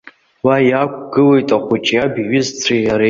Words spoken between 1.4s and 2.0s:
ахәыҷ